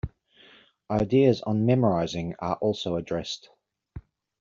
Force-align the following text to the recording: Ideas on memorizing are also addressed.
Ideas 0.89 1.43
on 1.43 1.67
memorizing 1.67 2.33
are 2.39 2.55
also 2.55 2.95
addressed. 2.95 3.51